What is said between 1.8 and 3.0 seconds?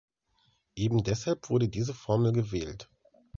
Formel gewählt.